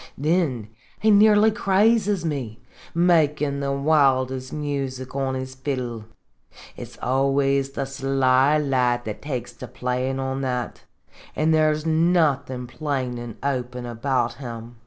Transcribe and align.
"Thin 0.19 0.69
he 0.99 1.11
nearly 1.11 1.51
crazes 1.51 2.25
me, 2.25 2.59
makin* 2.95 3.59
the 3.59 3.71
wildest 3.71 4.51
music 4.51 5.15
on 5.15 5.35
his 5.35 5.53
fiddle. 5.53 6.05
It 6.75 6.87
's 6.87 6.97
always 7.03 7.69
the 7.73 7.85
sly 7.85 8.57
lad 8.57 9.05
that 9.05 9.21
takes 9.21 9.53
to 9.57 9.67
playin' 9.67 10.19
on 10.19 10.41
that, 10.41 10.85
an* 11.35 11.51
there 11.51 11.69
's 11.75 11.85
nothin' 11.85 12.65
plain 12.65 13.19
an' 13.19 13.37
open 13.43 13.85
about 13.85 14.37
him. 14.41 14.77